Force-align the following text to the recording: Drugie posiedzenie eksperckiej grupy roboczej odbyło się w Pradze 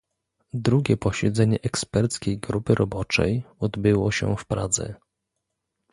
Drugie 0.53 0.97
posiedzenie 0.97 1.61
eksperckiej 1.61 2.37
grupy 2.39 2.75
roboczej 2.75 3.43
odbyło 3.59 4.11
się 4.11 4.37
w 4.37 4.45
Pradze 4.45 4.95